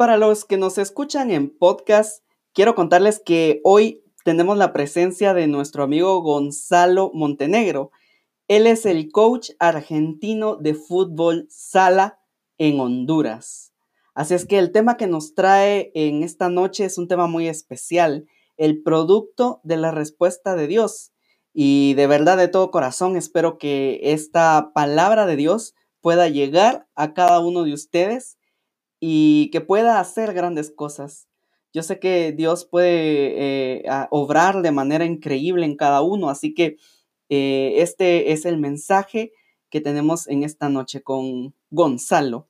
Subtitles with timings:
[0.00, 5.46] Para los que nos escuchan en podcast, quiero contarles que hoy tenemos la presencia de
[5.46, 7.90] nuestro amigo Gonzalo Montenegro.
[8.48, 12.18] Él es el coach argentino de fútbol sala
[12.56, 13.74] en Honduras.
[14.14, 17.46] Así es que el tema que nos trae en esta noche es un tema muy
[17.46, 21.12] especial, el producto de la respuesta de Dios.
[21.52, 27.12] Y de verdad, de todo corazón, espero que esta palabra de Dios pueda llegar a
[27.12, 28.38] cada uno de ustedes
[29.00, 31.26] y que pueda hacer grandes cosas.
[31.72, 36.76] Yo sé que Dios puede eh, obrar de manera increíble en cada uno, así que
[37.28, 39.32] eh, este es el mensaje
[39.70, 42.48] que tenemos en esta noche con Gonzalo.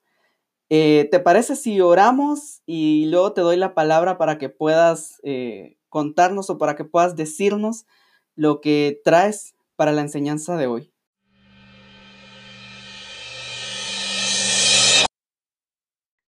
[0.71, 5.21] Eh, ¿Te parece si oramos y luego te doy la palabra para que puedas
[5.89, 7.87] contarnos o para que puedas decirnos
[8.37, 10.93] lo que traes para la enseñanza de hoy?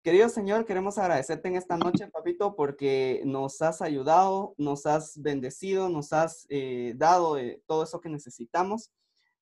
[0.03, 5.89] Querido Señor, queremos agradecerte en esta noche, papito, porque nos has ayudado, nos has bendecido,
[5.89, 8.91] nos has eh, dado eh, todo eso que necesitamos.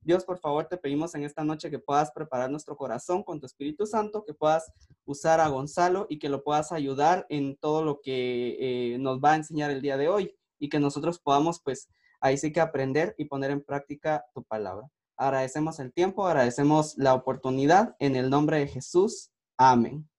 [0.03, 3.47] Dios, por favor, te pedimos en esta noche que puedas preparar nuestro corazón con tu
[3.47, 4.71] Espíritu Santo, que puedas
[5.07, 9.33] usar a Gonzalo y que lo puedas ayudar en todo lo que eh, nos va
[9.33, 11.89] a enseñar el día de hoy y que nosotros podamos, pues,
[12.21, 14.91] ahí sí que aprender y poner en práctica tu palabra.
[15.17, 19.31] Agradecemos el tiempo, agradecemos la oportunidad en el nombre de Jesús.
[19.57, 20.10] Amén.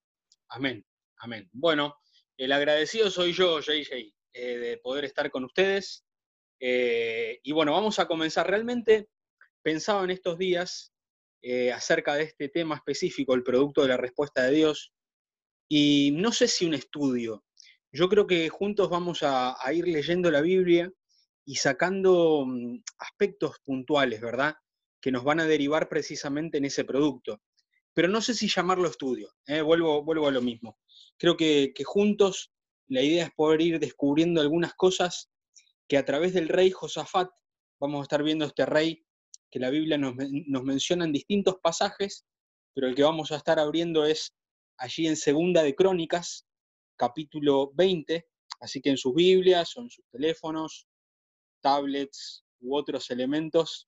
[0.54, 0.86] Amén,
[1.20, 1.50] amén.
[1.54, 1.96] Bueno,
[2.38, 6.04] el agradecido soy yo, JJ, eh, de poder estar con ustedes.
[6.60, 8.50] Eh, y bueno, vamos a comenzar.
[8.50, 9.08] Realmente
[9.62, 10.92] pensaba en estos días
[11.42, 14.92] eh, acerca de este tema específico, el producto de la respuesta de Dios,
[15.70, 17.46] y no sé si un estudio.
[17.94, 20.92] Yo creo que juntos vamos a, a ir leyendo la Biblia
[21.46, 24.56] y sacando mm, aspectos puntuales, ¿verdad?
[25.02, 27.42] Que nos van a derivar precisamente en ese producto
[27.94, 29.62] pero no sé si llamarlo estudio, ¿eh?
[29.62, 30.78] vuelvo, vuelvo a lo mismo.
[31.18, 32.52] Creo que, juntos
[32.88, 35.30] la idea es poder ir descubriendo algunas cosas
[35.88, 37.30] que a través del rey Josafat,
[37.80, 39.04] vamos a estar viendo este rey
[39.50, 40.16] que la Biblia nos,
[40.48, 42.26] nos menciona en distintos pasajes,
[42.74, 44.34] pero el que vamos a estar abriendo es
[44.78, 46.48] allí en Segunda de Crónicas,
[46.98, 48.28] capítulo 20,
[48.62, 50.88] así que en sus Biblias o en sus teléfonos,
[51.62, 53.88] tablets u otros elementos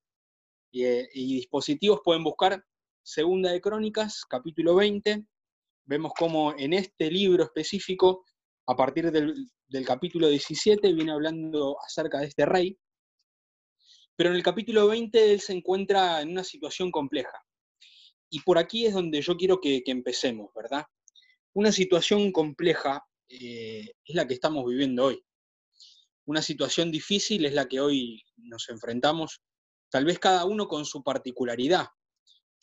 [0.74, 2.64] eh, y dispositivos pueden buscar
[3.06, 5.26] Segunda de Crónicas, capítulo 20,
[5.84, 8.24] vemos cómo en este libro específico,
[8.66, 9.36] a partir del,
[9.86, 12.80] capítulo 17, viene hablando acerca de este rey,
[14.16, 17.38] pero en el capítulo 20 él se encuentra en una situación compleja.
[18.30, 20.86] Y por aquí es donde yo quiero que, empecemos, ¿verdad?
[21.52, 25.22] Una situación compleja eh, es la que estamos viviendo hoy.
[26.24, 29.42] Una situación difícil es la que hoy nos enfrentamos,
[29.90, 31.88] tal vez cada uno con su particularidad,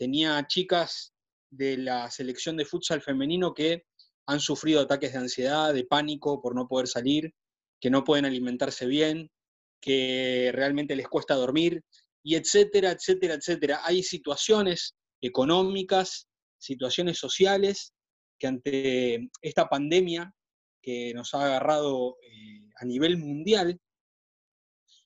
[0.00, 1.12] tenía chicas
[1.50, 3.84] de la selección de futsal femenino que
[4.26, 7.34] han sufrido ataques de ansiedad, de pánico por no poder salir,
[7.78, 9.30] que no pueden alimentarse bien,
[9.78, 11.82] que realmente les cuesta dormir,
[12.22, 13.80] y etcétera, etcétera, etcétera.
[13.84, 16.26] Hay situaciones económicas,
[16.58, 17.92] situaciones sociales
[18.38, 20.32] que ante esta pandemia
[20.80, 23.78] que nos ha agarrado eh, a nivel mundial,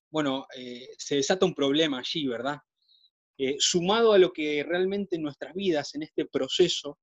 [0.09, 2.59] bueno, eh, se desata un problema allí, ¿verdad?
[3.37, 6.99] Eh, sumado a lo que realmente en nuestras vidas, en este proceso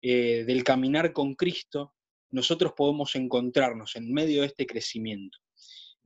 [0.00, 1.94] eh, del caminar con Cristo,
[2.30, 5.38] nosotros podemos encontrarnos en medio de este crecimiento,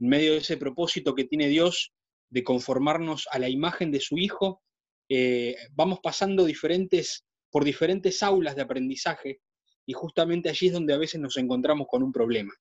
[0.00, 1.92] en medio de ese propósito que tiene Dios
[2.30, 4.62] de conformarnos a la imagen de su Hijo,
[5.08, 9.40] eh, vamos pasando diferentes, por diferentes aulas de aprendizaje
[9.86, 12.52] y justamente allí es donde a veces nos encontramos con un problema.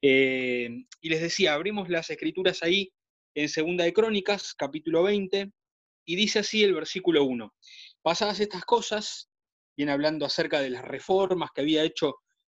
[0.00, 2.92] y les decía, abrimos las escrituras ahí
[3.34, 5.50] en Segunda de Crónicas, capítulo 20,
[6.04, 7.54] y dice así el versículo 1.
[8.02, 9.30] Pasadas estas cosas,
[9.76, 12.16] viene hablando acerca de las reformas que había hecho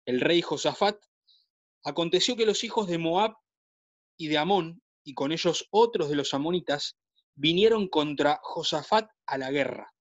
[0.07, 0.97] el rey Josafat,
[1.85, 3.35] aconteció que los hijos de Moab
[4.17, 6.97] y de Amón, y con ellos otros de los amonitas,
[7.35, 9.93] vinieron contra Josafat a la guerra.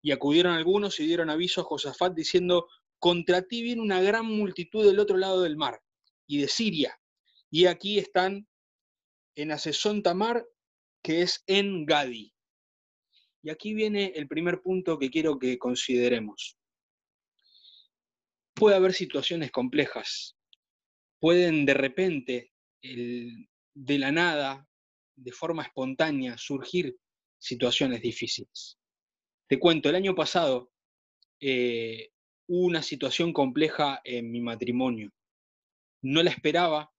[0.00, 2.68] Y acudieron algunos y dieron aviso a Josafat diciendo,
[2.98, 5.82] contra ti viene una gran multitud del otro lado del mar
[6.26, 7.00] y de Siria.
[7.50, 8.46] Y aquí están
[9.34, 10.46] en Asesón Tamar,
[11.02, 12.32] que es en Gadi.
[13.42, 16.58] Y aquí viene el primer punto que quiero que consideremos.
[18.54, 20.36] Puede haber situaciones complejas.
[21.20, 22.52] Pueden de repente,
[22.82, 24.68] de la nada,
[25.16, 26.96] de forma espontánea, surgir
[27.38, 28.78] situaciones difíciles.
[29.48, 30.70] Te cuento, el año pasado
[31.40, 32.10] eh,
[32.46, 35.12] hubo una situación compleja en mi matrimonio.
[36.02, 36.92] No la esperaba,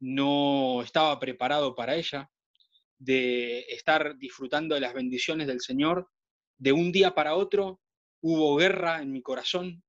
[0.00, 2.30] no estaba preparado para ella,
[3.04, 6.08] de estar disfrutando de las bendiciones del Señor,
[6.58, 7.80] de un día para otro
[8.20, 9.82] hubo guerra en mi corazón,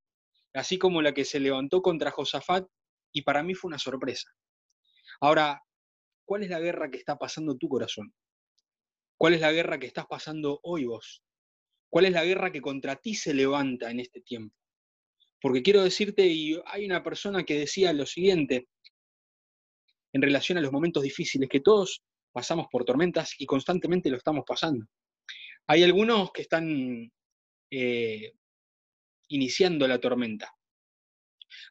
[0.54, 2.68] así como la que se levantó contra Josafat,
[3.12, 4.32] y para mí fue una sorpresa.
[5.22, 5.62] Ahora,
[6.26, 8.12] ¿cuál es la guerra que está pasando tu corazón?
[9.16, 11.24] ¿Cuál es la guerra que estás pasando hoy vos?
[11.90, 14.56] ¿Cuál es la guerra que contra ti se levanta en este tiempo?
[15.40, 18.70] Porque quiero decirte, y hay una persona que decía lo siguiente
[20.14, 24.44] en relación a los momentos difíciles, que todos pasamos por tormentas y constantemente lo estamos
[24.46, 24.86] pasando.
[25.68, 27.12] Hay algunos que están
[27.72, 28.34] eh,
[29.30, 30.54] iniciando la tormenta.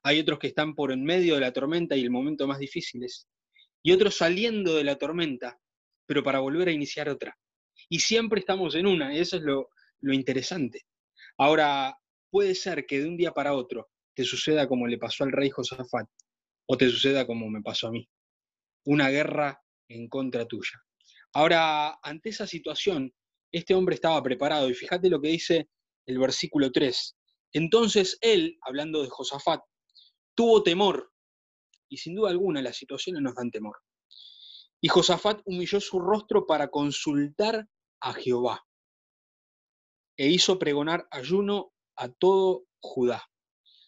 [0.04, 3.28] Hay otros que están por en medio de la tormenta y el momento más difíciles.
[3.82, 5.60] Y otros saliendo de la tormenta,
[6.06, 7.36] pero para volver a iniciar otra.
[7.88, 9.70] Y siempre estamos en una, y eso es lo,
[10.00, 10.86] lo interesante.
[11.36, 11.98] Ahora,
[12.30, 15.50] puede ser que de un día para otro te suceda como le pasó al rey
[15.50, 16.08] Josafat,
[16.66, 18.08] o te suceda como me pasó a mí.
[18.84, 19.61] Una guerra
[19.94, 20.82] en contra tuya.
[21.34, 23.12] Ahora, ante esa situación,
[23.52, 25.68] este hombre estaba preparado, y fíjate lo que dice
[26.06, 27.16] el versículo 3.
[27.52, 29.60] Entonces él, hablando de Josafat,
[30.34, 31.12] tuvo temor,
[31.88, 33.76] y sin duda alguna las situaciones nos dan temor.
[34.80, 37.66] Y Josafat humilló su rostro para consultar
[38.00, 38.64] a Jehová,
[40.16, 43.24] e hizo pregonar ayuno a todo Judá.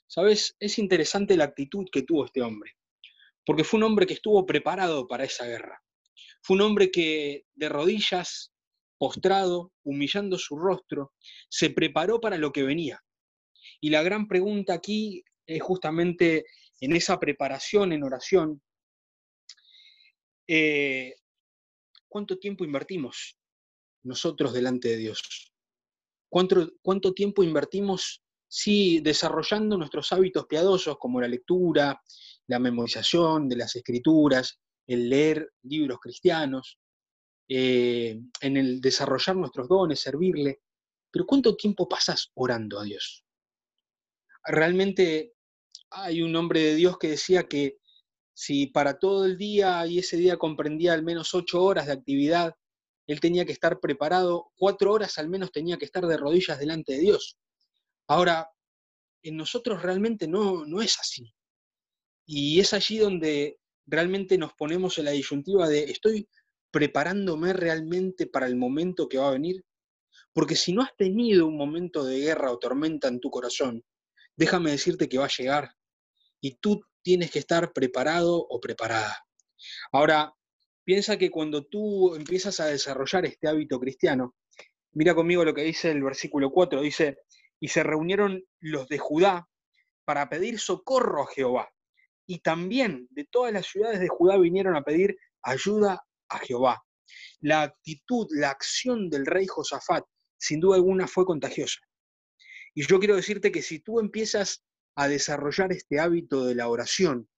[0.06, 0.54] ¿Sabes?
[0.60, 2.72] Es interesante la actitud que tuvo este hombre,
[3.44, 5.83] porque fue un hombre que estuvo preparado para esa guerra.
[6.44, 8.52] Fue un hombre que de rodillas,
[8.98, 11.14] postrado, humillando su rostro,
[11.48, 13.02] se preparó para lo que venía.
[13.80, 16.44] Y la gran pregunta aquí es justamente
[16.80, 18.62] en esa preparación en oración,
[20.46, 21.14] eh,
[22.08, 23.38] ¿cuánto tiempo invertimos
[24.02, 25.50] nosotros delante de Dios?
[26.28, 32.02] ¿Cuánto, tiempo invertimos sí, desarrollando nuestros hábitos piadosos como la lectura,
[32.48, 36.78] la memorización de las escrituras, el leer libros cristianos,
[37.48, 40.60] eh, en el desarrollar nuestros dones, servirle.
[41.10, 43.24] Pero ¿cuánto tiempo pasas orando a Dios?
[44.44, 45.34] Realmente
[45.90, 47.78] hay un hombre de Dios que decía que
[48.34, 52.54] si para todo el día y ese día comprendía al menos ocho horas de actividad,
[53.06, 56.94] él tenía que estar preparado, cuatro horas al menos tenía que estar de rodillas delante
[56.94, 57.38] de Dios.
[58.08, 58.50] Ahora,
[59.22, 61.32] en nosotros realmente no, no es así.
[62.26, 66.28] Y es allí donde realmente nos ponemos en la disyuntiva de estoy
[66.70, 69.64] preparándome realmente para el momento que va a venir.
[70.32, 73.84] Porque si no has tenido un momento de guerra o tormenta en tu corazón,
[74.36, 75.70] déjame decirte que va a llegar
[76.40, 79.24] y tú tienes que estar preparado o preparada.
[79.92, 80.34] Ahora,
[80.84, 84.34] piensa que cuando tú empiezas a desarrollar este hábito cristiano,
[84.92, 87.18] mira conmigo lo que dice el versículo 4, dice,
[87.60, 89.48] y se reunieron los de Judá
[90.04, 91.73] para pedir socorro a Jehová
[92.26, 96.82] y también de todas las ciudades de Judá vinieron a pedir ayuda a Jehová.
[97.40, 100.04] La actitud, la acción del rey Josafat,
[100.38, 101.80] sin duda alguna, fue contagiosa.
[102.74, 104.64] Y yo quiero decirte que si tú empiezas
[104.96, 107.28] a desarrollar este hábito de la oración,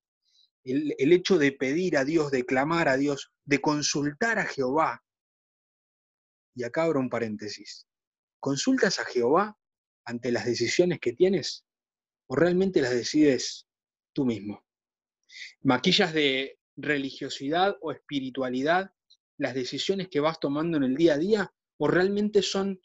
[0.64, 5.04] el, hecho de pedir a Dios, de clamar a Dios, de consultar a Jehová,
[6.54, 7.86] y acá abro un paréntesis,
[8.40, 9.56] ¿consultas a Jehová
[10.04, 11.64] ante las decisiones que tienes
[12.28, 13.68] o realmente las decides
[14.12, 14.65] tú mismo?
[15.62, 18.90] Maquillas de religiosidad o espiritualidad
[19.38, 22.80] las decisiones que vas tomando en el día a día o realmente son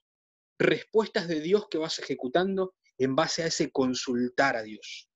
[0.60, 5.10] respuestas de Dios que vas ejecutando en base a ese consultar a Dios.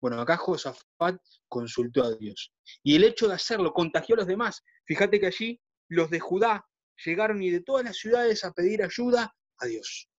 [0.00, 1.16] Bueno, acá Josafat
[1.48, 2.52] consultó a Dios.
[2.82, 4.62] Y el hecho de hacerlo contagió a los demás.
[4.84, 6.66] Fíjate que allí los de Judá
[7.04, 10.10] llegaron y de todas las ciudades a pedir ayuda a Dios.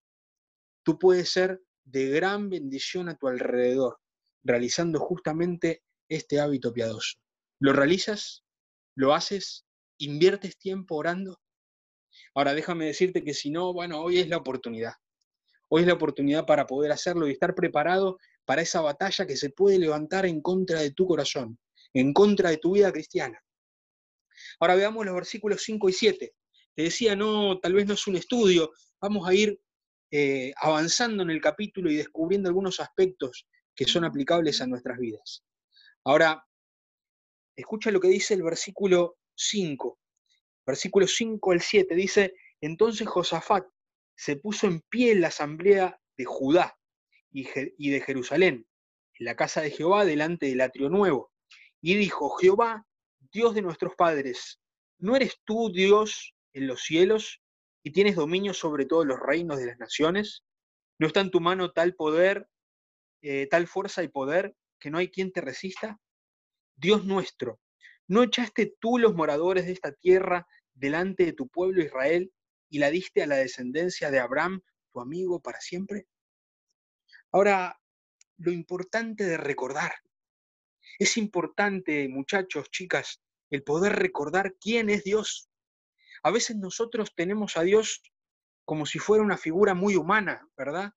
[0.82, 4.00] Tú puedes ser de gran bendición a tu alrededor,
[4.42, 7.18] realizando justamente este hábito piadoso?
[7.60, 8.44] ¿Lo realizas?
[8.94, 9.64] ¿Lo haces?
[9.98, 11.40] ¿Inviertes tiempo orando?
[12.34, 14.92] Ahora déjame decirte que si no, bueno, hoy es la oportunidad.
[15.68, 19.50] Hoy es la oportunidad para poder hacerlo y estar preparado para esa batalla que se
[19.50, 21.58] puede levantar en contra de tu corazón,
[21.92, 23.42] en contra de tu vida cristiana.
[24.60, 26.34] Ahora veamos los versículos 5 y 7.
[26.74, 28.70] Te decía, no, tal vez no es un estudio,
[29.00, 29.58] vamos a ir
[30.10, 35.42] eh, avanzando en el capítulo y descubriendo algunos aspectos que son aplicables a nuestras vidas.
[36.06, 36.46] Ahora,
[37.56, 39.98] escucha lo que dice el versículo 5.
[40.64, 43.66] Versículo 5 al 7 dice, entonces Josafat
[44.14, 46.78] se puso en pie en la asamblea de Judá
[47.32, 48.68] y de Jerusalén,
[49.18, 51.32] en la casa de Jehová, delante del atrio nuevo,
[51.80, 52.86] y dijo, Jehová,
[53.32, 54.60] Dios de nuestros padres,
[54.98, 57.42] ¿no eres tú Dios en los cielos
[57.82, 60.44] y tienes dominio sobre todos los reinos de las naciones?
[61.00, 62.48] ¿No está en tu mano tal poder,
[63.22, 66.00] eh, tal fuerza y poder que no hay quien te resista?
[66.76, 67.60] Dios nuestro,
[68.06, 72.32] ¿no echaste tú los moradores de esta tierra delante de tu pueblo Israel
[72.68, 74.60] y la diste a la descendencia de Abraham,
[74.92, 76.06] tu amigo, para siempre?
[77.32, 77.80] Ahora,
[78.38, 79.92] lo importante de recordar.
[80.98, 85.48] Es importante, muchachos, chicas, el poder recordar quién es Dios.
[86.22, 88.02] A veces nosotros tenemos a Dios
[88.64, 90.92] como si fuera una figura muy humana, ¿verdad?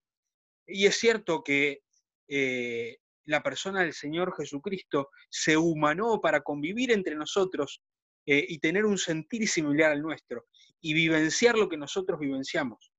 [0.65, 1.83] Y es cierto que
[2.27, 7.81] eh, la persona del Señor Jesucristo se humanó para convivir entre nosotros
[8.25, 10.47] eh, y tener un sentir similar al nuestro
[10.81, 12.91] y vivenciar lo que nosotros vivenciamos.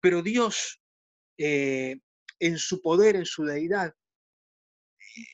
[0.00, 0.80] Pero Dios,
[1.38, 1.96] eh,
[2.38, 3.94] en su poder, en su deidad,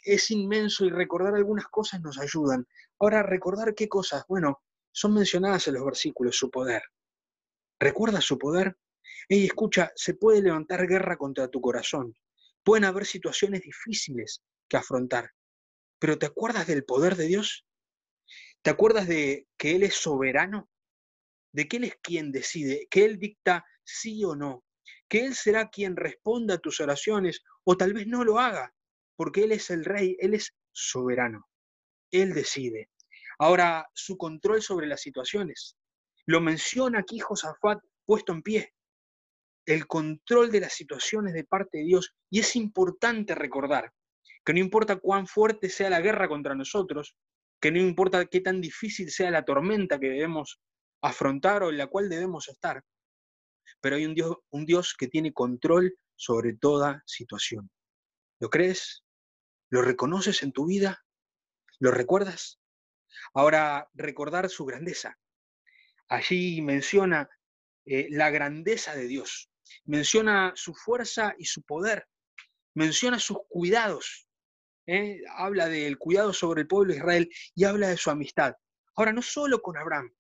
[0.03, 2.67] es inmenso y recordar algunas cosas nos ayudan.
[2.99, 6.83] Ahora, recordar qué cosas, bueno, son mencionadas en los versículos, su poder.
[7.79, 8.77] ¿Recuerda su poder?
[9.29, 12.15] Ey, escucha, se puede levantar guerra contra tu corazón.
[12.69, 15.31] Pueden haber situaciones difíciles que afrontar.
[15.99, 17.65] Pero ¿te acuerdas del poder de Dios?
[18.61, 20.69] ¿Te acuerdas de que Él es soberano?
[21.51, 22.87] ¿De que Él es quien decide?
[22.91, 24.67] ¿Que Él dicta sí o no?
[25.09, 28.75] ¿Que Él será quien responda a tus oraciones o tal vez no lo haga?
[29.17, 31.49] Porque Él es el rey, Él es soberano.
[32.11, 32.91] Él decide.
[33.39, 35.79] Ahora, su control sobre las situaciones.
[36.27, 38.75] Lo menciona aquí Josafat puesto en pie.
[39.69, 42.15] El control de las situaciones de parte de Dios.
[42.31, 43.93] Y es importante recordar
[44.45, 47.15] que no importa cuán fuerte sea la guerra contra nosotros,
[47.61, 50.59] que no importa qué tan difícil sea la tormenta que debemos
[51.03, 52.83] afrontar o en la cual debemos estar,
[53.81, 57.71] pero hay un Dios, un Dios que tiene control sobre toda situación.
[58.41, 59.05] ¿Lo crees?
[59.69, 61.05] ¿Lo reconoces en tu vida?
[61.79, 62.59] ¿Lo recuerdas?
[63.35, 65.19] Ahora, recordar su grandeza.
[66.09, 67.29] Allí menciona
[67.85, 69.51] eh, la grandeza de Dios,
[69.85, 72.07] menciona su fuerza y su poder,
[72.75, 74.29] menciona sus cuidados,
[74.87, 75.21] ¿eh?
[75.37, 78.55] habla del cuidado sobre el pueblo de Israel y habla de su amistad.
[78.97, 80.13] Ahora, no solo con Abraham,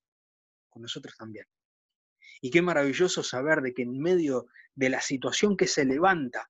[0.68, 1.46] con nosotros también.
[2.40, 6.48] Y qué maravilloso saber de que en medio de la situación que se levanta,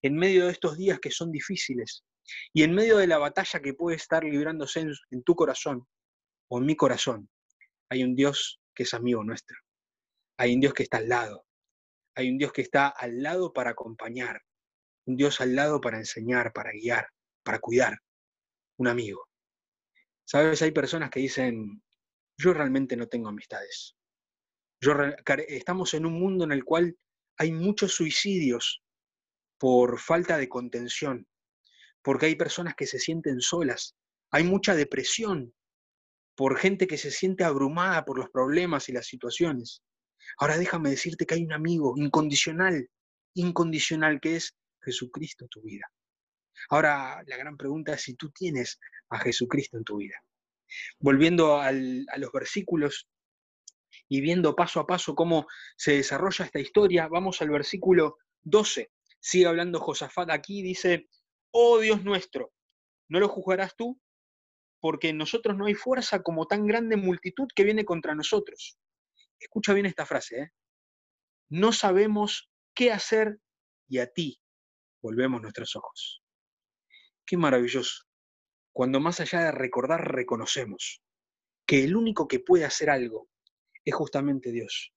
[0.00, 2.04] en medio de estos días que son difíciles,
[2.52, 5.86] y en medio de la batalla que puede estar librándose en, en tu corazón
[6.48, 7.28] o en mi corazón,
[7.88, 9.56] hay un Dios que es amigo nuestro.
[10.38, 11.46] Hay un Dios que está al lado.
[12.14, 14.42] Hay un Dios que está al lado para acompañar.
[15.06, 17.06] Un Dios al lado para enseñar, para guiar
[17.42, 17.98] para cuidar,
[18.78, 19.28] un amigo.
[20.24, 21.82] Sabes, hay personas que dicen,
[22.38, 23.96] yo realmente no tengo amistades.
[24.80, 24.94] Yo
[25.48, 26.96] estamos en un mundo en el cual
[27.38, 28.82] hay muchos suicidios
[29.58, 31.26] por falta de contención,
[32.02, 33.96] porque hay personas que se sienten solas,
[34.30, 35.54] hay mucha depresión
[36.34, 39.82] por gente que se siente abrumada por los problemas y las situaciones.
[40.38, 42.88] Ahora déjame decirte que hay un amigo incondicional,
[43.34, 45.90] incondicional, que es Jesucristo tu vida.
[46.68, 50.16] Ahora, la gran pregunta es si tú tienes a Jesucristo en tu vida.
[50.98, 53.08] Volviendo a los versículos
[54.08, 58.90] y viendo paso a paso cómo se desarrolla esta historia, vamos al versículo 12.
[59.20, 61.08] Sigue hablando Josafat aquí, dice,
[61.52, 62.52] oh Dios nuestro,
[63.08, 64.00] ¿no lo juzgarás tú?
[64.80, 68.78] Porque en nosotros no hay fuerza como tan grande multitud que viene contra nosotros.
[69.42, 70.50] Escucha bien esta frase, ¿eh?
[71.50, 73.40] No sabemos qué hacer
[73.88, 74.40] y a ti
[75.02, 76.22] volvemos nuestros ojos.
[77.26, 78.04] Qué maravilloso.
[78.72, 81.02] Cuando más allá de recordar reconocemos
[81.66, 83.28] que el único que puede hacer algo
[83.84, 84.94] es justamente Dios.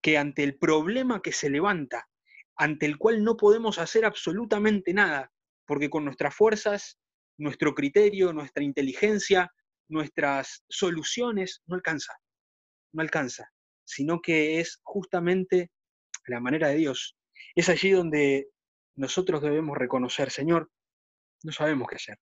[0.00, 2.08] Que ante el problema que se levanta,
[2.56, 5.30] ante el cual no podemos hacer absolutamente nada,
[5.66, 6.98] porque con nuestras fuerzas,
[7.36, 9.52] nuestro criterio, nuestra inteligencia,
[9.88, 12.14] nuestras soluciones, no alcanza,
[12.92, 13.52] no alcanza,
[13.84, 15.70] sino que es justamente
[16.26, 17.16] la manera de Dios.
[17.54, 18.48] Es allí donde
[18.96, 20.70] nosotros debemos reconocer, Señor,
[21.42, 22.18] no sabemos qué hacer.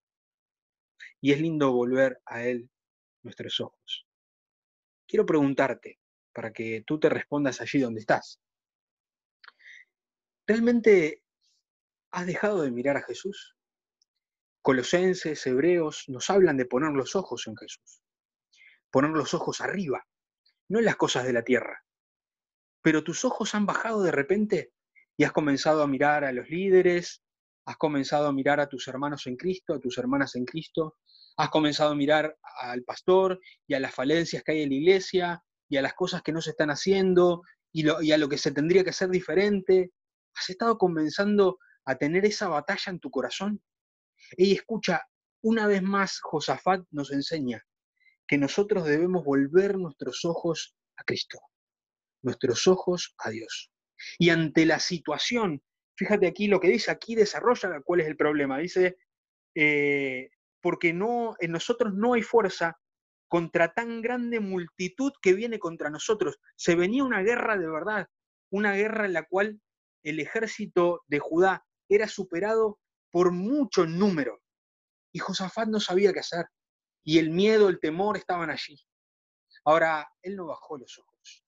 [1.21, 2.69] Y es lindo volver a Él
[3.23, 4.07] nuestros ojos.
[5.07, 5.99] Quiero preguntarte,
[6.33, 8.41] para que tú te respondas allí donde estás.
[10.47, 11.23] ¿Realmente
[12.11, 13.57] has dejado de mirar a Jesús?
[14.63, 18.03] Colosenses, hebreos, nos hablan de poner los ojos en Jesús.
[18.91, 20.07] Poner los ojos arriba,
[20.73, 21.85] no en las cosas de la tierra.
[22.81, 24.73] Pero tus ojos han bajado de repente
[25.19, 27.23] y has comenzado a mirar a los líderes,
[27.67, 30.97] has comenzado a mirar a tus hermanos en Cristo, a tus hermanas en Cristo,
[31.37, 35.45] has comenzado a mirar al pastor y a las falencias que hay en la iglesia
[35.69, 38.83] y a las cosas que no se están haciendo y, a lo que se tendría
[38.83, 39.93] que hacer diferente.
[40.35, 43.63] ¿Has estado comenzando a tener esa batalla en tu corazón?
[44.39, 45.03] Y escucha,
[45.43, 47.63] una vez más Josafat nos enseña
[48.33, 51.39] que nosotros debemos volver nuestros ojos a Cristo,
[52.23, 53.71] nuestros ojos a Dios.
[54.19, 55.63] Y ante la situación
[55.97, 58.57] fíjate aquí lo que dice, aquí desarrolla cuál es el problema.
[58.57, 58.97] Dice,
[59.55, 60.31] eh,
[60.63, 62.81] porque no, en nosotros no hay fuerza
[63.29, 66.39] contra tan grande multitud que viene contra nosotros.
[66.57, 68.07] Se venía una guerra de verdad,
[68.51, 69.61] una guerra en la cual
[70.03, 72.79] el ejército de Judá era superado
[73.11, 74.41] por mucho número.
[75.13, 76.47] Y Josafat no sabía qué hacer.
[77.05, 78.79] Y el miedo, el temor estaban allí.
[79.65, 81.45] Ahora, él no bajó los ojos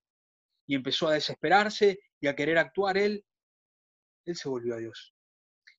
[0.66, 2.96] y empezó a desesperarse y a querer actuar.
[2.96, 3.25] Él,
[4.25, 5.14] él se volvió a Dios.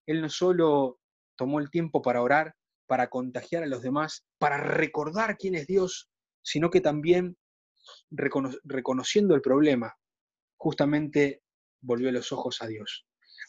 [0.06, 1.00] Él no solo
[1.36, 2.56] tomó el tiempo para orar,
[2.88, 6.10] para contagiar a los demás, para recordar quién es Dios,
[6.44, 7.38] sino que también
[8.12, 9.96] reconociendo el problema,
[10.58, 11.42] justamente
[11.82, 13.06] volvió los ojos a Dios.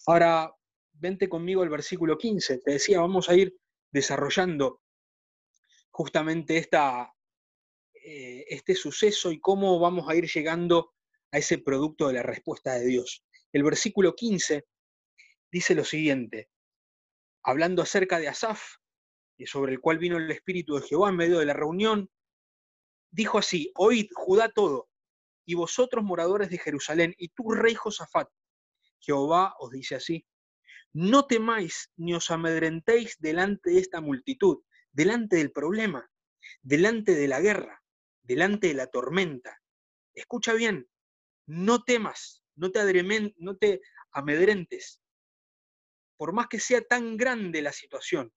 [0.06, 0.52] Ahora,
[0.92, 2.58] vente conmigo al versículo 15.
[2.58, 3.54] Te decía, vamos a ir
[3.92, 4.80] desarrollando
[5.96, 6.68] justamente
[7.94, 10.92] eh, este suceso y cómo vamos a ir llegando
[11.32, 13.24] a ese producto de la respuesta de Dios.
[13.50, 14.66] El versículo 15
[15.50, 16.50] dice lo siguiente,
[17.42, 18.76] hablando acerca de Asaf,
[19.46, 22.10] sobre el cual vino el Espíritu de Jehová en medio de la reunión,
[23.10, 24.90] dijo así, oíd Judá todo,
[25.46, 28.28] y vosotros moradores de Jerusalén, y tú rey Josafat,
[29.00, 30.26] Jehová os dice así,
[30.92, 34.58] no temáis ni os amedrentéis delante de esta multitud,
[34.96, 36.10] delante del problema,
[36.62, 37.82] delante de la guerra,
[38.22, 39.62] delante de la tormenta.
[40.14, 40.88] Escucha bien,
[41.46, 45.02] no temas, no te, no te amedrentes,
[46.16, 48.32] por más que sea tan grande la situación,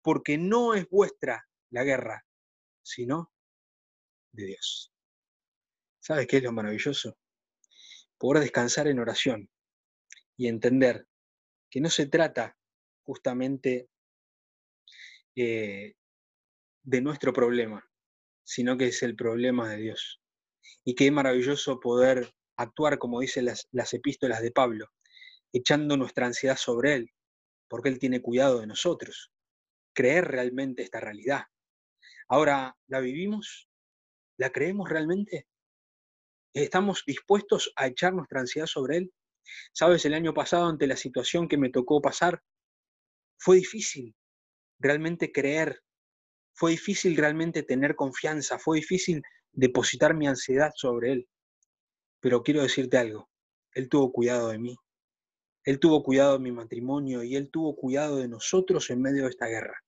[0.00, 2.24] porque no es vuestra la guerra,
[2.82, 3.30] sino
[4.32, 4.90] de Dios.
[6.00, 7.18] ¿Sabes qué es lo maravilloso?
[8.16, 9.50] Poder descansar en oración
[10.38, 11.06] y entender
[11.68, 12.56] que no se trata
[13.02, 13.90] justamente
[15.40, 15.94] eh,
[16.82, 17.88] de nuestro problema,
[18.42, 20.20] sino que es el problema de Dios.
[20.84, 24.88] Y qué maravilloso poder actuar, como dicen las, las epístolas de Pablo,
[25.52, 27.12] echando nuestra ansiedad sobre Él,
[27.68, 29.30] porque Él tiene cuidado de nosotros.
[29.94, 31.44] Creer realmente esta realidad.
[32.28, 33.68] Ahora, ¿la vivimos?
[34.38, 35.46] ¿La creemos realmente?
[36.52, 39.14] ¿Estamos dispuestos a echar nuestra ansiedad sobre Él?
[39.72, 42.42] Sabes, el año pasado, ante la situación que me tocó pasar,
[43.38, 44.16] fue difícil
[44.78, 45.80] realmente creer,
[46.54, 51.28] fue difícil realmente tener confianza, fue difícil depositar mi ansiedad sobre Él.
[52.20, 53.28] Pero quiero decirte algo,
[53.72, 54.76] Él tuvo cuidado de mí,
[55.64, 59.30] Él tuvo cuidado de mi matrimonio y Él tuvo cuidado de nosotros en medio de
[59.30, 59.78] esta guerra.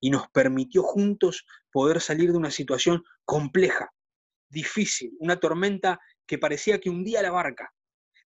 [0.00, 3.90] Y nos permitió juntos poder salir de una situación compleja,
[4.48, 7.72] difícil, una tormenta que parecía que hundía la barca,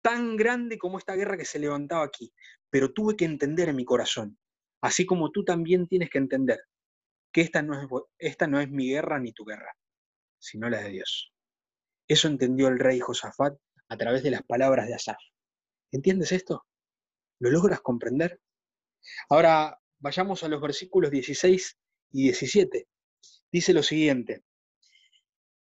[0.01, 2.33] tan grande como esta guerra que se levantaba aquí,
[2.69, 4.37] pero tuve que entender en mi corazón,
[4.83, 6.59] así como tú también tienes que entender
[7.31, 7.87] que esta no es,
[8.19, 9.73] esta no es mi guerra ni tu guerra,
[10.37, 11.33] sino la de Dios.
[12.07, 15.17] Eso entendió el rey Josafat a través de las palabras de Asaf.
[15.91, 16.65] ¿Entiendes esto?
[17.39, 18.41] ¿Lo logras comprender?
[19.29, 21.79] Ahora vayamos a los versículos 16
[22.11, 22.87] y 17.
[23.51, 24.43] Dice lo siguiente,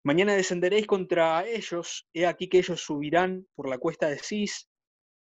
[0.03, 4.69] Mañana descenderéis contra ellos, he aquí que ellos subirán por la cuesta de Cis,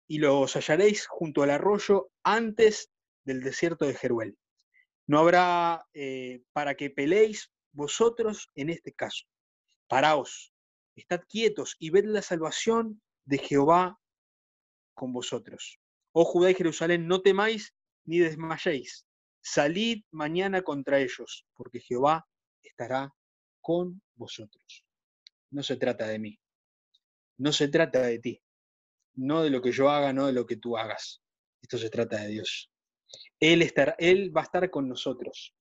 [0.06, 2.90] y los hallaréis junto al arroyo antes
[3.26, 4.38] del desierto de Jeruel.
[5.06, 9.26] No habrá eh, para que peleéis vosotros en este caso.
[9.88, 10.52] Paraos,
[10.94, 14.00] estad quietos y ved la salvación de Jehová
[14.94, 15.78] con vosotros.
[16.12, 19.06] Oh Judá y Jerusalén, no temáis ni desmayéis.
[19.42, 22.26] Salid mañana contra ellos, porque Jehová
[22.62, 23.12] estará
[23.60, 24.84] con vosotros.
[25.50, 26.40] No se trata de mí.
[27.38, 28.42] No se trata de ti.
[29.14, 31.22] No de lo que yo haga, no de lo que tú hagas.
[31.60, 32.70] Esto se trata de Dios.
[33.40, 33.62] Él,
[34.36, 35.54] va a estar con nosotros.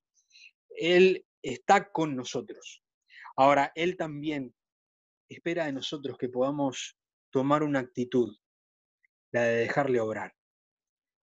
[0.70, 2.84] Él está con nosotros.
[3.36, 4.54] Ahora, Él también
[5.30, 6.98] espera de nosotros que podamos
[7.32, 8.38] tomar una actitud,
[9.32, 10.34] la de dejarle obrar.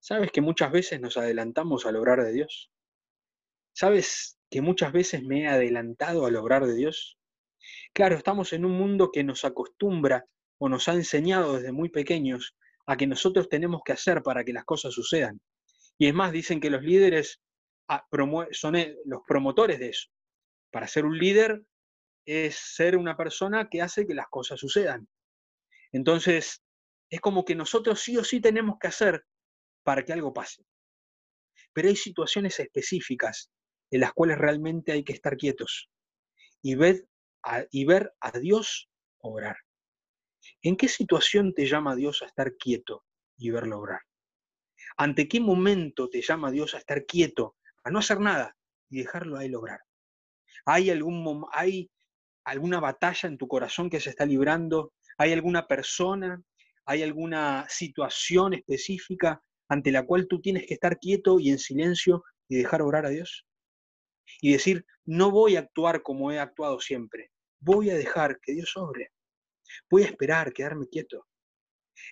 [0.01, 2.71] ¿Sabes que muchas veces nos adelantamos al obrar de Dios?
[3.73, 7.18] ¿Sabes que muchas veces me he adelantado al obrar de Dios?
[7.95, 10.27] Claro, estamos en un mundo que nos acostumbra
[10.59, 14.53] o nos ha enseñado desde muy pequeños a que nosotros tenemos que hacer para que
[14.53, 15.40] las cosas sucedan.
[16.03, 17.41] Y es más, dicen que los líderes
[17.87, 18.05] ah,
[18.51, 20.09] son eh, los promotores de eso.
[20.73, 21.62] Para ser un líder
[22.27, 25.09] es ser una persona que hace que las cosas sucedan.
[25.93, 26.61] Entonces,
[27.09, 29.25] es como que nosotros sí o sí tenemos que hacer
[29.85, 30.67] para que algo pase.
[31.73, 33.53] Pero hay situaciones específicas
[33.93, 35.88] en las cuales realmente hay que estar quietos
[36.62, 37.07] y ver
[37.45, 39.57] a, y ver a Dios obrar.
[40.62, 43.05] ¿En qué situación te llama Dios a estar quieto
[43.37, 44.01] y verlo obrar?
[45.03, 48.57] ¿Ante qué momento te llama Dios a estar quieto, a no hacer nada
[48.88, 49.81] y dejarlo a Él obrar?
[50.65, 51.91] ¿Hay, algún, ¿Hay
[52.45, 54.93] alguna batalla en tu corazón que se está librando?
[55.19, 56.41] ¿Hay alguna persona?
[56.85, 62.23] ¿Hay alguna situación específica ante la cual tú tienes que estar quieto y en silencio
[62.49, 63.45] y dejar obrar a Dios?
[64.41, 68.77] y decir, no voy a actuar como he actuado siempre, voy a dejar que Dios
[68.77, 69.11] obre,
[69.91, 71.27] voy a esperar, quedarme quieto.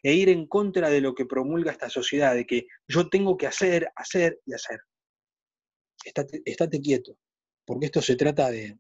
[0.03, 3.47] E ir en contra de lo que promulga esta sociedad, de que yo tengo que
[3.47, 4.81] hacer, hacer y hacer.
[6.05, 7.17] Estate, quieto,
[7.67, 8.79] porque esto se trata de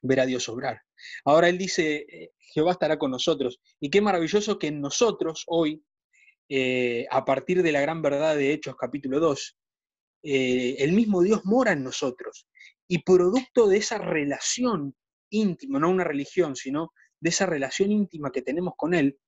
[0.00, 0.82] ver a Dios obrar.
[1.24, 3.60] Ahora Él dice, eh, Jehová estará con nosotros.
[3.80, 5.84] Y qué maravilloso que en nosotros hoy,
[6.48, 9.56] eh, a partir de la gran verdad de Hechos capítulo 2,
[10.24, 12.46] eh, el mismo Dios mora en nosotros.
[12.88, 14.94] Y producto de esa relación
[15.30, 19.18] íntima, no una religión, sino de esa relación íntima que tenemos con Él,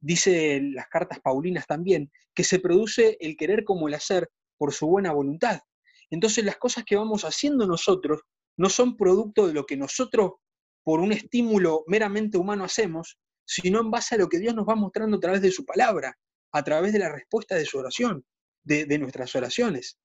[0.00, 4.86] dice las cartas paulinas también, que se produce el querer como el hacer por su
[4.86, 5.60] buena voluntad.
[6.10, 8.22] Entonces las cosas que vamos haciendo nosotros
[8.56, 10.32] no son producto de lo que nosotros
[10.82, 14.74] por un estímulo meramente humano hacemos, sino en base a lo que Dios nos va
[14.74, 16.18] mostrando a través de su palabra,
[16.52, 18.24] a través de la respuesta de su oración,
[18.64, 19.98] de, de nuestras oraciones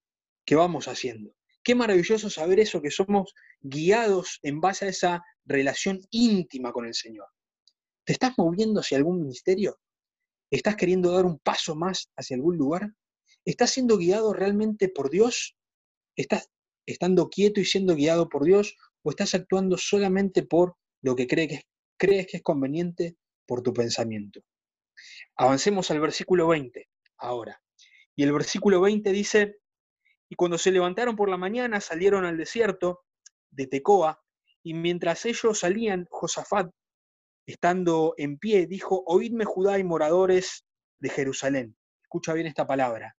[0.46, 1.34] que vamos haciendo.
[1.64, 6.94] Qué maravilloso saber eso, que somos guiados en base a esa relación íntima con el
[6.94, 7.28] Señor.
[8.06, 9.80] ¿Te estás moviendo hacia algún ministerio?
[10.56, 12.94] ¿Estás queriendo dar un paso más hacia algún lugar?
[13.44, 15.58] ¿Estás siendo guiado realmente por Dios?
[16.16, 16.50] ¿Estás
[16.86, 18.78] estando quieto y siendo guiado por Dios?
[19.04, 21.64] ¿O estás actuando solamente por lo que, que
[21.98, 24.46] crees que es conveniente por tu pensamiento?
[25.36, 26.88] Avancemos al versículo 20
[27.18, 27.62] ahora.
[28.16, 29.58] Y el versículo 20 dice,
[30.30, 33.04] y cuando se levantaron por la mañana salieron al desierto
[33.52, 34.24] de Tecoa,
[34.64, 36.72] y mientras ellos salían, Josafat,
[37.46, 40.66] estando en pie, dijo, oídme Judá y moradores
[41.00, 41.78] de Jerusalén.
[42.02, 43.16] Escucha bien esta palabra.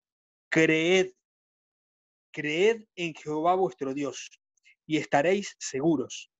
[0.50, 1.12] Creed,
[2.32, 4.30] creed en Jehová vuestro Dios,
[4.86, 6.30] y estaréis seguros.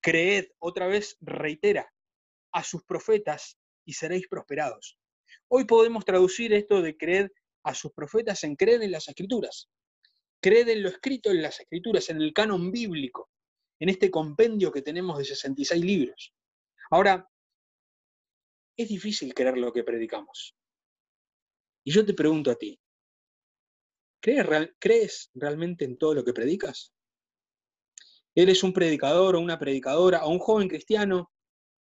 [0.00, 1.92] Creed, otra vez reitera,
[2.52, 4.98] a sus profetas, y seréis prosperados.
[5.48, 7.28] Hoy podemos traducir esto de creed
[7.62, 9.70] a sus profetas en creed en las escrituras.
[10.40, 13.30] Creed en lo escrito en las escrituras, en el canon bíblico,
[13.80, 16.34] en este compendio que tenemos de 66 libros.
[16.90, 17.28] Ahora,
[18.76, 20.56] es difícil creer lo que predicamos.
[21.84, 22.80] Y yo te pregunto a ti,
[24.20, 26.94] ¿crees, realmente en todo lo que predicas?
[28.34, 31.32] ¿Eres un predicador o una predicadora o un joven cristiano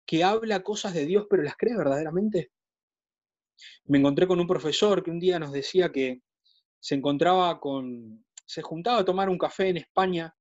[0.05, 2.51] que habla cosas de Dios pero las cree verdaderamente?
[3.85, 6.21] Me encontré con un profesor que un día nos decía que
[6.79, 10.35] se encontraba con, se juntaba a tomar un café en España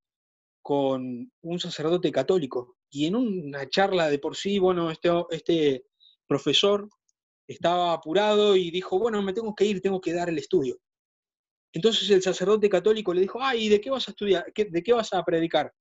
[0.62, 5.86] con un sacerdote católico y en una charla de por sí, bueno, este, este
[6.26, 6.88] profesor
[7.46, 10.78] estaba apurado y dijo, bueno, me tengo que ir, tengo que dar el estudio.
[11.72, 14.44] Entonces el sacerdote católico le dijo, ay, ¿de qué vas a estudiar?
[14.54, 15.72] ¿De qué vas a predicar?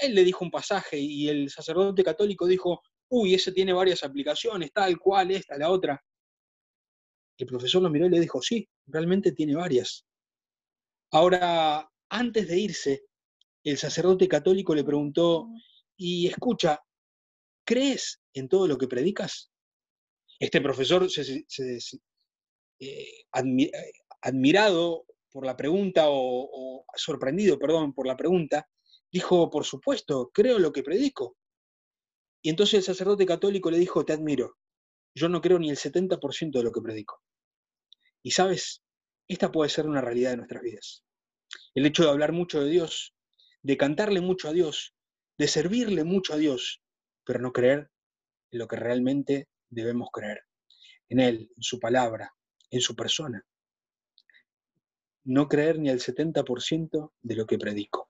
[0.00, 4.72] Él le dijo un pasaje y el sacerdote católico dijo, uy, ese tiene varias aplicaciones,
[4.72, 6.02] tal cual, esta, la otra.
[7.36, 10.06] El profesor lo miró y le dijo, sí, realmente tiene varias.
[11.10, 13.04] Ahora, antes de irse,
[13.64, 15.48] el sacerdote católico le preguntó,
[15.96, 16.80] y escucha,
[17.64, 19.50] ¿crees en todo lo que predicas?
[20.38, 21.44] Este profesor, se,
[22.80, 23.24] eh,
[24.20, 28.68] admirado por la pregunta, o, o, sorprendido, perdón, por la pregunta,
[29.10, 31.36] dijo, por supuesto, creo lo que predico.
[32.42, 34.56] Y entonces el sacerdote católico le dijo, te admiro,
[35.14, 37.22] yo no creo ni el 70% de lo que predico.
[38.22, 38.82] Y sabes,
[39.28, 41.04] esta puede ser una realidad de nuestras vidas.
[41.74, 43.14] El hecho de hablar mucho de Dios,
[43.62, 44.94] de cantarle mucho a Dios,
[45.42, 46.84] de servirle mucho a Dios,
[47.24, 47.90] pero no creer
[48.52, 50.44] en lo que realmente debemos creer,
[51.08, 52.32] en Él, en su palabra,
[52.70, 53.44] en su persona.
[55.24, 58.08] No creer ni al 70% de lo que predico.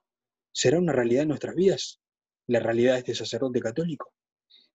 [0.52, 2.02] ¿Será una realidad en nuestras vidas?
[2.48, 4.12] La realidad de este sacerdote católico.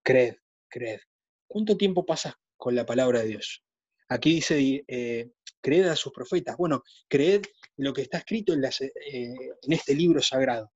[0.02, 1.02] Creed, creed.
[1.46, 3.64] ¿Cuánto tiempo pasas con la palabra de Dios?
[4.10, 5.30] Aquí dice, eh,
[5.62, 6.58] creed a sus profetas.
[6.58, 7.44] Bueno, creed
[7.78, 8.72] en lo que está escrito en, eh,
[9.12, 10.72] en este libro sagrado.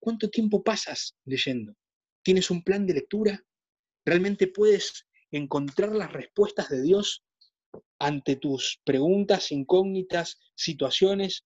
[0.00, 1.74] ¿Cuánto tiempo pasas leyendo?
[2.22, 3.44] ¿Tienes un plan de lectura?
[4.04, 7.24] ¿Realmente puedes encontrar las respuestas de Dios
[7.98, 11.44] ante tus preguntas, incógnitas, situaciones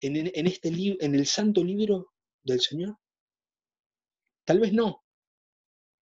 [0.00, 2.96] en, en, este en el santo libro del Señor?
[4.44, 5.04] Tal vez no,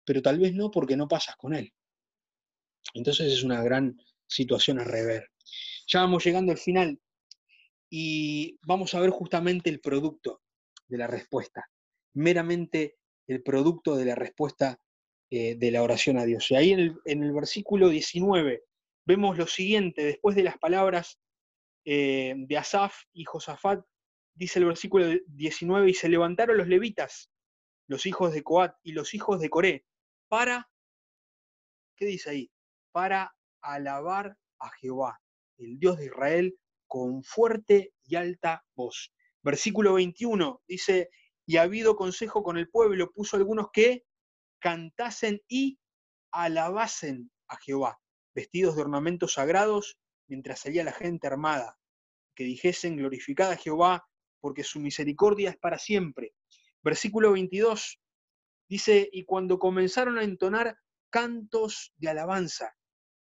[0.06, 1.74] pero tal vez no porque no pasas con Él.
[2.94, 5.32] Entonces es una gran situación a rever.
[5.88, 7.00] Ya vamos llegando al final
[7.90, 10.42] y vamos a ver justamente el producto
[10.88, 11.70] de la respuesta,
[12.18, 14.80] meramente el producto de la respuesta
[15.30, 16.50] eh, de la oración a Dios.
[16.52, 18.64] Y ahí en el, versículo 19
[19.06, 21.20] vemos lo siguiente, después de las palabras
[21.86, 23.86] eh, de Asaf y Josafat,
[24.34, 27.30] dice el versículo 19, y se levantaron los levitas,
[27.88, 29.86] los hijos de Coat y los hijos de Coré,
[30.28, 30.70] para,
[31.96, 32.52] ¿qué dice ahí?
[32.92, 35.22] Para alabar a Jehová,
[35.58, 39.14] el Dios de Israel, con fuerte y alta voz.
[39.44, 41.10] Versículo 21 dice,
[41.48, 44.04] y ha habido consejo con el pueblo, puso algunos que
[44.60, 45.80] cantasen y
[46.32, 48.00] alabasen a Jehová.
[48.36, 51.80] vestidos de ornamentos sagrados, mientras salía la gente armada,
[52.36, 54.08] que dijesen, glorificada Jehová,
[54.40, 56.34] porque su misericordia es para siempre.
[56.84, 58.00] Versículo 22
[58.70, 60.78] dice, y cuando comenzaron a entonar
[61.10, 62.76] cantos de alabanza,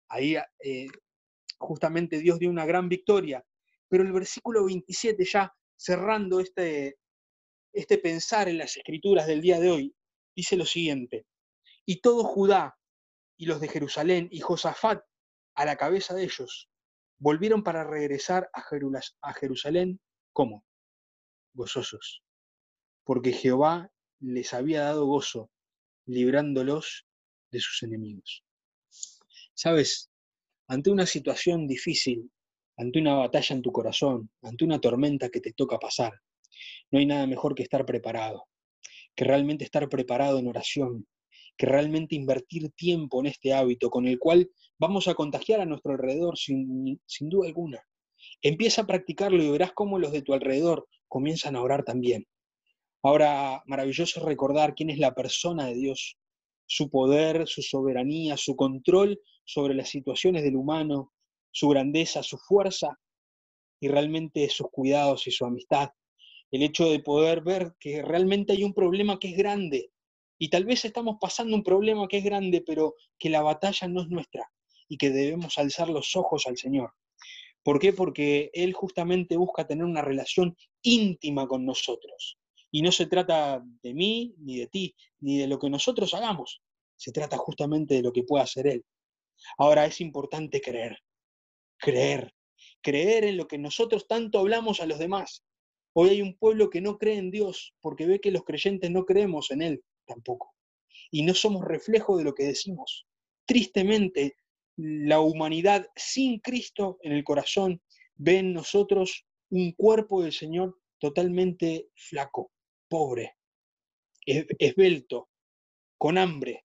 [0.09, 0.87] ahí eh,
[1.59, 3.41] justamente Dios dio una gran victoria,
[3.87, 6.97] pero el versículo 27 ya cerrando este,
[7.75, 9.95] este pensar en las escrituras del día de hoy,
[10.35, 11.25] dice lo siguiente,
[11.85, 12.77] y todo Judá
[13.37, 15.03] y los de Jerusalén y Josafat
[15.55, 16.69] a la cabeza de ellos,
[17.17, 19.99] volvieron para regresar a Jerusalén,
[20.31, 20.65] ¿cómo?
[21.53, 22.23] Gozosos,
[23.03, 25.51] porque Jehová les había dado gozo,
[26.05, 27.05] librándolos
[27.51, 28.43] de sus enemigos.
[29.53, 30.09] Sabes,
[30.67, 32.31] ante una situación difícil,
[32.77, 36.13] ante una batalla en tu corazón, ante una tormenta que te toca pasar,
[36.91, 38.47] no hay nada mejor que estar preparado,
[39.15, 41.07] que realmente estar preparado en oración,
[41.57, 45.93] que realmente invertir tiempo en este hábito con el cual vamos a contagiar a nuestro
[45.93, 47.81] alrededor sin, sin duda alguna.
[48.41, 52.25] Empieza a practicarlo y verás cómo los de tu alrededor comienzan a orar también.
[53.03, 56.17] Ahora, maravilloso recordar quién es la persona de Dios,
[56.65, 61.13] su poder, su soberanía, su control sobre las situaciones del humano,
[61.51, 62.99] su grandeza, su fuerza
[63.79, 65.89] y realmente sus cuidados y su amistad.
[66.55, 69.91] El hecho de poder ver que realmente hay un problema que es grande
[70.39, 74.01] y tal vez estamos pasando un problema que es grande, pero que la batalla no
[74.01, 74.49] es nuestra
[74.87, 76.93] y que debemos alzar los ojos al Señor.
[77.61, 77.91] ¿Por qué?
[77.91, 82.37] Porque Él justamente busca tener una relación íntima con nosotros.
[82.71, 86.61] Y no se trata de mí, ni de ti, ni de lo que nosotros hagamos.
[86.95, 88.85] Se trata justamente de lo que pueda hacer Él.
[89.57, 90.99] Ahora es importante creer,
[91.75, 92.33] creer,
[92.81, 95.44] creer en lo que nosotros tanto hablamos a los demás.
[95.97, 99.05] Hoy hay un pueblo que no cree en Dios porque ve que los creyentes no
[99.05, 100.53] creemos en Él tampoco.
[101.09, 103.07] Y no somos reflejo de lo que decimos.
[103.45, 104.35] Tristemente,
[104.75, 107.81] la humanidad sin Cristo en el corazón
[108.15, 112.51] ve en nosotros un cuerpo del Señor totalmente flaco,
[112.89, 113.37] pobre,
[114.25, 115.29] esbelto,
[115.97, 116.65] con hambre,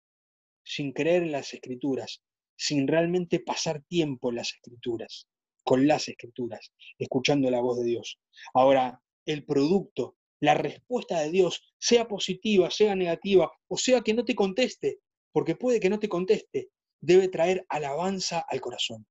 [0.63, 2.23] sin creer en las escrituras,
[2.57, 5.27] sin realmente pasar tiempo en las escrituras,
[5.65, 8.21] con las escrituras, escuchando la voz de Dios.
[8.55, 14.25] Ahora, el producto, la respuesta de Dios, sea positiva, sea negativa, o sea que no
[14.25, 15.01] te conteste,
[15.33, 19.07] porque puede que no te conteste, debe traer alabanza al corazón.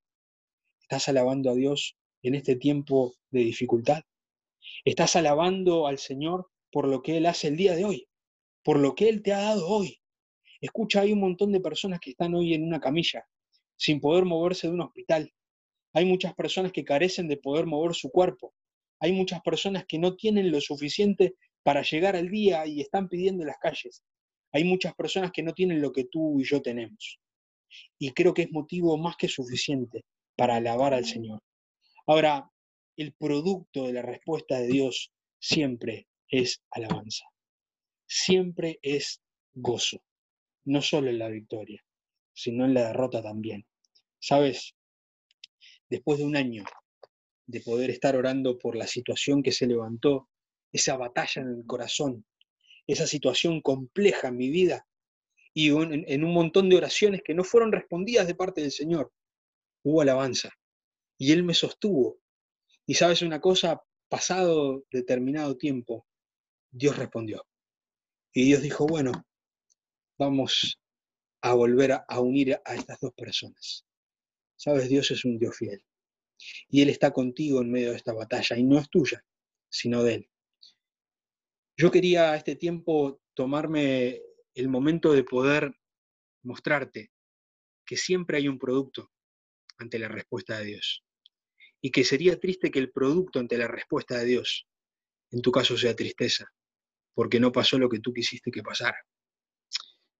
[0.80, 4.02] ¿Estás alabando a Dios en este tiempo de dificultad?
[4.84, 8.08] ¿Estás alabando al Señor por lo que Él hace el día de hoy?
[8.62, 10.00] Por lo que Él te ha dado hoy.
[10.60, 13.24] Escucha, hay un montón de personas que están hoy en una camilla,
[13.76, 15.32] sin poder moverse de un hospital.
[15.92, 18.54] Hay muchas personas que carecen de poder mover su cuerpo.
[19.00, 23.42] Hay muchas personas que no tienen lo suficiente para llegar al día y están pidiendo
[23.42, 24.02] en las calles.
[24.52, 27.18] Hay muchas personas que no tienen lo que tú y yo tenemos
[27.98, 30.04] y creo que es motivo más que suficiente
[30.36, 31.40] para alabar al Señor.
[32.06, 32.50] Ahora,
[32.96, 37.26] el producto de la respuesta de Dios siempre es alabanza,
[38.06, 39.20] siempre es
[39.54, 40.02] gozo,
[40.64, 41.82] no solo en la victoria,
[42.32, 43.66] sino en la derrota también.
[44.18, 44.74] Sabes,
[45.88, 46.64] después de un año
[47.46, 50.28] de poder estar orando por la situación que se levantó,
[50.72, 52.26] esa batalla en el corazón,
[52.86, 54.86] esa situación compleja en mi vida,
[55.56, 59.10] y en, un montón de oraciones que no fueron respondidas de parte del Señor,
[59.84, 60.50] hubo alabanza.
[61.16, 62.18] Y Él me sostuvo.
[62.84, 66.06] Y sabes una cosa, pasado determinado tiempo,
[66.70, 67.46] Dios respondió.
[68.34, 69.12] Y Dios dijo, bueno,
[70.18, 70.78] vamos
[71.40, 73.86] a volver a, unir a estas dos personas.
[74.56, 75.82] Sabes, Dios es un Dios fiel.
[76.68, 79.24] Y Él está contigo en medio de esta batalla, y no es tuya,
[79.68, 80.30] sino de Él.
[81.76, 84.22] Yo quería a este tiempo tomarme
[84.54, 85.74] el momento de poder
[86.42, 87.10] mostrarte
[87.84, 89.12] que siempre hay un producto
[89.78, 91.04] ante la respuesta de Dios.
[91.82, 94.66] Y que sería triste que el producto ante la respuesta de Dios,
[95.30, 96.46] en tu caso, sea tristeza,
[97.14, 98.98] porque no pasó lo que tú quisiste que pasara.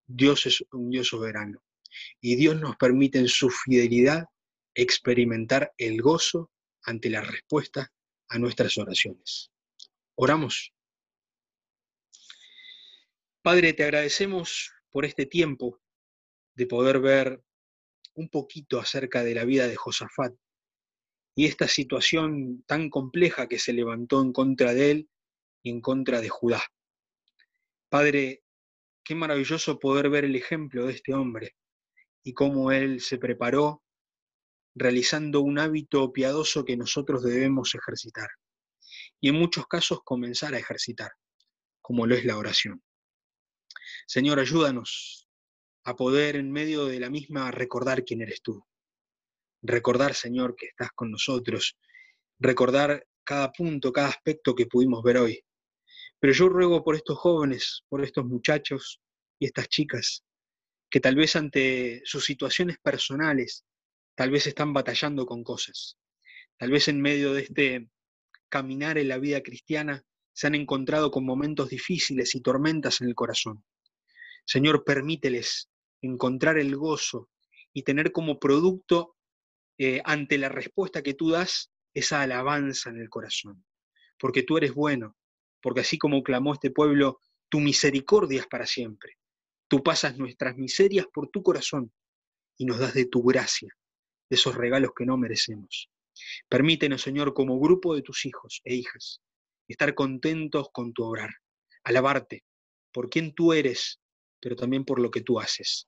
[0.05, 1.63] Dios es un Dios soberano.
[2.21, 4.25] Y Dios nos permite en su fidelidad
[4.77, 6.51] experimentar el gozo
[6.83, 7.91] ante la respuesta
[8.29, 9.51] a nuestras oraciones.
[10.15, 10.71] Oramos.
[13.41, 15.81] Padre, te agradecemos por este tiempo
[16.53, 17.41] de poder ver
[18.13, 20.35] un poquito acerca de la vida de Josafat
[21.35, 25.09] y esta situación tan compleja que se levantó en contra de él
[25.63, 26.61] y en contra de Judá.
[27.89, 28.43] Padre,
[29.03, 31.55] qué maravilloso poder ver el ejemplo de este hombre
[32.23, 33.83] y cómo él se preparó
[34.77, 38.29] realizando un hábito piadoso que nosotros debemos ejercitar
[39.19, 41.11] y en muchos casos comenzar a ejercitar,
[41.81, 42.83] como lo es la oración.
[44.05, 45.27] Señor, ayúdanos
[45.83, 48.63] a poder en medio de la misma recordar quién eres tú.
[49.63, 51.77] recordar, Señor, que estás con nosotros,
[52.39, 55.43] recordar cada punto, cada aspecto que pudimos ver hoy.
[56.19, 59.01] Pero yo ruego por estos jóvenes, por estos muchachos
[59.39, 60.23] y estas chicas,
[60.89, 63.65] que tal vez ante sus situaciones personales,
[64.17, 65.99] tal vez están batallando con cosas.
[66.57, 67.89] Tal vez en medio de este
[68.49, 70.03] caminar en la vida cristiana
[70.33, 73.63] se han encontrado con momentos difíciles y tormentas en el corazón.
[74.43, 75.69] Señor, permíteles
[76.01, 77.29] encontrar el gozo
[77.73, 79.15] y tener como producto
[79.77, 83.65] eh, ante la respuesta que tú das esa alabanza en el corazón.
[84.17, 85.15] Porque tú eres bueno,
[85.61, 89.19] porque así como clamó este pueblo, tu misericordia es para siempre.
[89.67, 91.93] Tú pasas nuestras miserias por tu corazón
[92.57, 93.76] y nos das de tu gracia,
[94.29, 95.89] de esos regalos que no merecemos.
[96.49, 99.21] Permítenos, Señor, como grupo de tus hijos e hijas,
[99.67, 101.29] estar contentos con tu obrar,
[101.83, 102.43] alabarte
[102.91, 103.99] por quien tú eres,
[104.39, 105.87] pero también por lo que tú haces.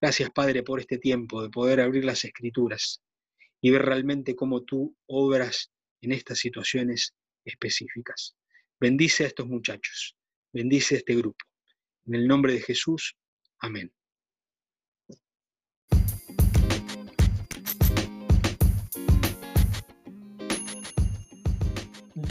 [0.00, 3.00] Gracias, Padre, por este tiempo de poder abrir las escrituras
[3.60, 8.34] y ver realmente cómo tú obras en estas situaciones específicas.
[8.80, 10.16] Bendice a estos muchachos,
[10.52, 11.44] bendice a este grupo.
[12.06, 13.16] En el nombre de Jesús,
[13.60, 13.92] amén.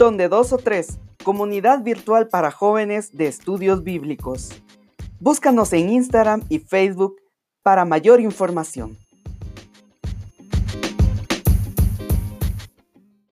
[0.02, 4.50] Donde dos o tres, comunidad virtual para jóvenes de estudios bíblicos.
[5.20, 7.14] Búscanos en Instagram y Facebook
[7.62, 8.98] para mayor información.